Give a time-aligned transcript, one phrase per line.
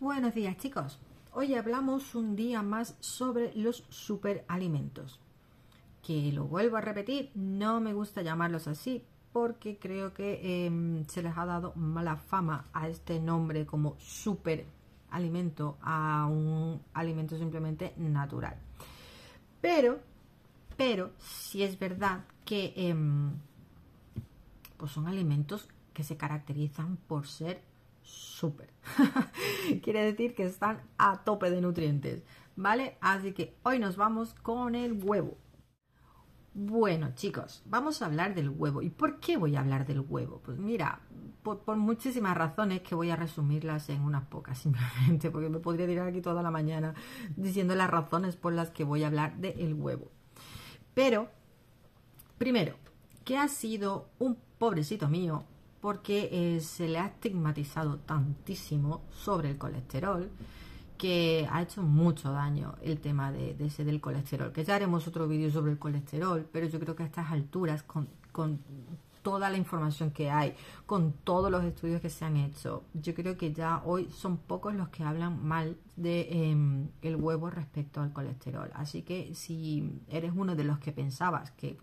[0.00, 0.98] Buenos días chicos.
[1.32, 5.20] Hoy hablamos un día más sobre los superalimentos.
[6.02, 11.22] Que lo vuelvo a repetir, no me gusta llamarlos así porque creo que em, se
[11.22, 18.56] les ha dado mala fama a este nombre como superalimento a un alimento simplemente natural.
[19.60, 20.00] Pero,
[20.76, 23.30] pero, si es verdad que em,
[24.76, 27.62] pues son alimentos que se caracterizan por ser
[28.04, 28.70] súper.
[29.82, 32.22] Quiere decir que están a tope de nutrientes,
[32.54, 32.98] ¿vale?
[33.00, 35.36] Así que hoy nos vamos con el huevo.
[36.56, 38.80] Bueno, chicos, vamos a hablar del huevo.
[38.80, 40.40] ¿Y por qué voy a hablar del huevo?
[40.44, 41.00] Pues mira,
[41.42, 46.06] por, muchísimas razones que voy a resumirlas en unas pocas simplemente, porque me podría tirar
[46.06, 46.94] aquí toda la mañana
[47.36, 50.12] diciendo las razones por las que voy a hablar del huevo.
[50.94, 51.28] Pero,
[52.38, 52.76] primero,
[53.24, 55.44] que ha sido un pobrecito mío
[55.84, 60.30] porque eh, se le ha estigmatizado tantísimo sobre el colesterol
[60.96, 65.28] que ha hecho mucho daño el tema de, ese del colesterol, que ya haremos otro
[65.28, 68.08] vídeo sobre el colesterol, pero yo creo que a estas alturas, con,
[69.22, 70.54] toda la información que hay,
[70.86, 74.74] con todos los estudios que se han hecho, yo creo que ya hoy son pocos
[74.74, 78.70] los que hablan mal de em, huevo respecto al colesterol.
[78.72, 81.76] Así que si eres uno de los que pensabas que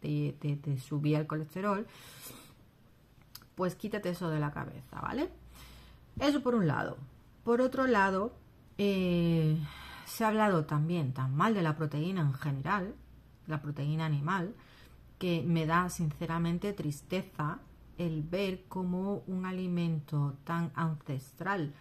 [0.00, 1.84] pues, te subía el colesterol,
[3.60, 5.28] pues quítate eso de la cabeza, ¿vale?
[6.18, 6.96] Eso por un lado.
[7.44, 8.32] Por otro lado,
[8.78, 9.58] eh,
[10.06, 12.94] se ha hablado también tan mal de la proteína en general,
[13.46, 14.54] la proteína animal,
[15.18, 17.58] que me da sinceramente tristeza
[17.98, 21.74] el ver cómo un alimento tan ancestral,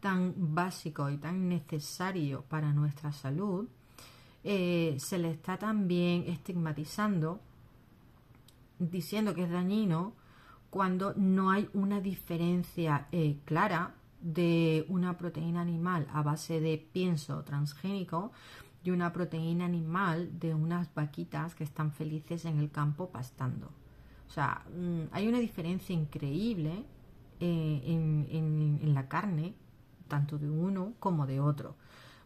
[0.00, 3.68] tan básico y tan necesario para nuestra salud,
[4.42, 7.38] eh, se le está también estigmatizando,
[8.80, 10.18] diciendo que es dañino
[10.70, 17.42] cuando no hay una diferencia eh, clara de una proteína animal a base de pienso
[17.42, 18.32] transgénico
[18.84, 23.66] y una proteína animal de unas vaquitas que están felices en el campo pastando.
[24.28, 26.84] O sea, mm, hay una diferencia increíble
[27.40, 29.54] eh, en, la carne,
[30.08, 31.76] tanto de uno como de otro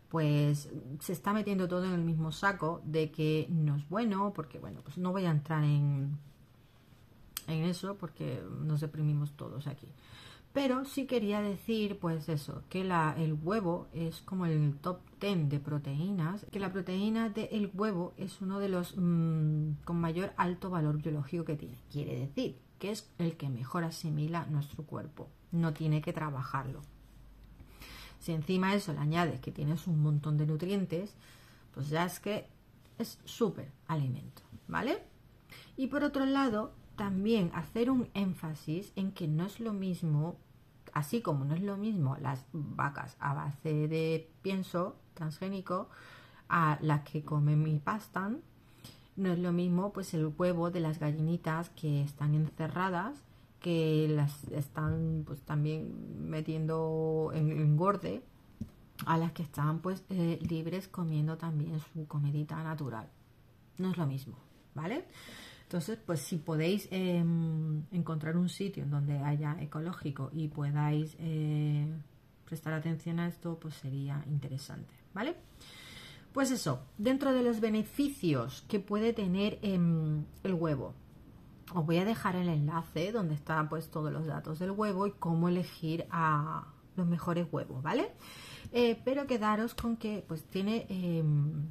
[0.08, 0.68] pues
[1.00, 4.80] se está metiendo todo en el mismo saco de que no es bueno, porque bueno,
[4.84, 6.16] pues no voy a entrar en,
[7.46, 9.88] en eso porque nos deprimimos todos aquí.
[10.54, 15.48] Pero sí quería decir, pues eso, que la, el huevo es como el top 10
[15.48, 20.70] de proteínas, que la proteína del huevo es uno de los mm, con mayor alto
[20.70, 21.76] valor biológico que tiene.
[21.90, 26.82] Quiere decir que es el que mejor asimila nuestro cuerpo, no tiene que trabajarlo.
[28.20, 31.16] Si encima eso le añades que tienes un montón de nutrientes,
[31.74, 32.46] pues ya es que
[32.98, 35.02] es súper alimento, ¿vale?
[35.76, 40.36] Y por otro lado, también hacer un énfasis en que no es lo mismo,
[40.92, 45.88] así como no es lo mismo las vacas a base de pienso transgénico
[46.48, 48.40] a las que comen y pastan,
[49.16, 53.24] no es lo mismo pues el huevo de las gallinitas que están encerradas,
[53.60, 58.22] que las están pues también metiendo en engorde,
[59.06, 63.08] a las que están pues eh, libres comiendo también su comidita natural.
[63.78, 64.36] No es lo mismo,
[64.74, 65.04] ¿vale?
[65.74, 71.92] Entonces, pues si podéis em, encontrar un sitio en donde haya ecológico y podáis eh,
[72.44, 75.34] prestar atención a esto, pues sería interesante, ¿vale?
[76.32, 80.94] Pues eso, dentro de los beneficios que puede tener em, el huevo,
[81.74, 85.10] os voy a dejar el enlace donde están pues todos los datos del huevo y
[85.10, 88.12] cómo elegir a los mejores huevos, ¿vale?
[88.70, 91.66] Eh, pero quedaros con que pues tiene em,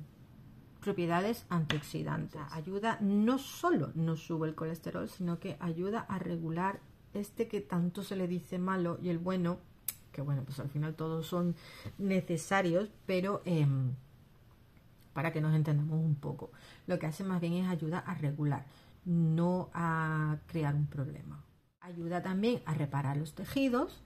[0.83, 2.41] propiedades antioxidantes.
[2.51, 6.79] Ayuda no solo no sube el colesterol, sino que ayuda a regular
[7.13, 9.59] este que tanto se le dice malo y el bueno,
[10.11, 11.55] que bueno, pues al final todos son
[11.97, 13.91] necesarios, pero em,
[15.13, 16.51] para que nos entendamos un poco,
[16.88, 18.66] lo que hace más bien es ayuda a regular,
[19.05, 21.43] no a crear un problema.
[21.81, 24.01] Ayuda también a reparar los tejidos,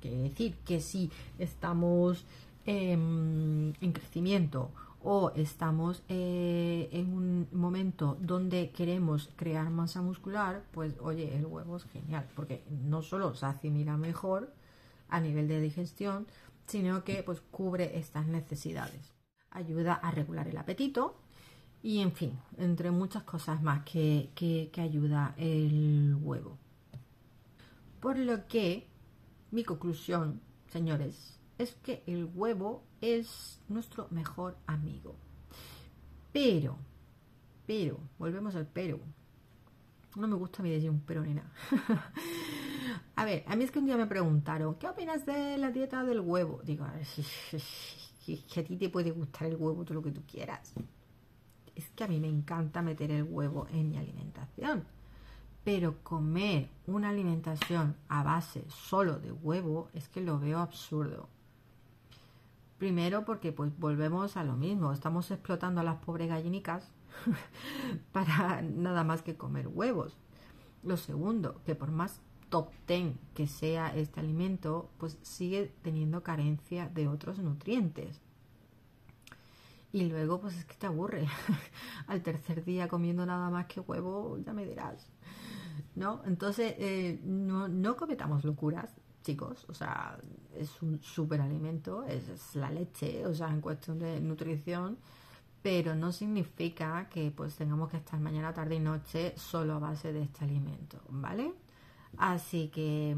[0.00, 2.24] quiere decir que si estamos
[2.66, 4.70] em, en crecimiento
[5.04, 11.76] o estamos eh, en un momento donde queremos crear masa muscular, pues oye, el huevo
[11.76, 14.50] es genial, porque no solo se asimila mejor
[15.10, 16.26] a nivel de digestión,
[16.66, 19.12] sino que pues cubre estas necesidades.
[19.50, 21.16] Ayuda a regular el apetito
[21.82, 26.56] y en fin, entre muchas cosas más que, que ayuda el huevo.
[28.00, 28.86] Por lo que
[29.50, 35.14] mi conclusión, señores, es que el huevo es nuestro mejor amigo.
[36.32, 36.76] Pero,
[37.66, 38.98] pero, volvemos al pero.
[40.16, 41.50] No me gusta a mí decir un pero ni nada.
[43.16, 46.02] A ver, a mí es que un día me preguntaron, ¿qué opinas de la dieta
[46.02, 46.60] del huevo?
[46.64, 46.84] Digo,
[48.26, 50.72] que a ti te puede gustar el huevo todo lo que tú quieras.
[51.74, 54.84] Es que a mí me encanta meter el huevo en mi alimentación.
[55.62, 61.28] Pero comer una alimentación a base solo de huevo es que lo veo absurdo.
[62.78, 66.92] Primero porque pues volvemos a lo mismo, estamos explotando a las pobres gallinicas
[68.12, 70.16] para nada más que comer huevos.
[70.82, 76.88] Lo segundo, que por más top ten que sea este alimento, pues sigue teniendo carencia
[76.88, 78.20] de otros nutrientes.
[79.92, 81.26] Y luego, pues es que te aburre.
[82.08, 85.08] Al tercer día comiendo nada más que huevo, ya me dirás.
[85.94, 86.20] ¿No?
[86.26, 88.92] Entonces, eh, no, no cometamos locuras,
[89.24, 89.66] chicos.
[89.68, 90.16] O sea,
[90.56, 94.98] es un superalimento, es, es la leche, o sea, en cuestión de nutrición
[95.64, 100.12] pero no significa que pues tengamos que estar mañana, tarde y noche solo a base
[100.12, 101.54] de este alimento, ¿vale?
[102.18, 103.16] Así que,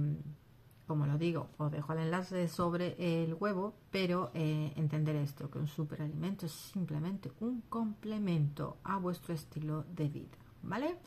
[0.86, 5.58] como lo digo, os dejo el enlace sobre el huevo, pero eh, entender esto, que
[5.58, 10.98] un superalimento es simplemente un complemento a vuestro estilo de vida, ¿vale?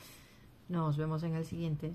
[0.68, 1.94] Nos vemos en el siguiente.